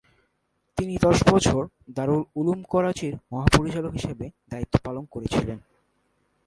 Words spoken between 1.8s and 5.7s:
দারুল উলুম করাচীর মহাপরিচালক হিসেবে দায়িত্ব পালন করেছিলেন।